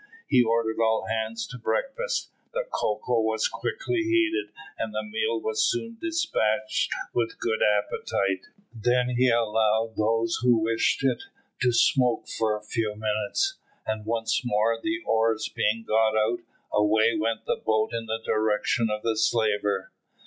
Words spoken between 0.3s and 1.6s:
ordered all hands to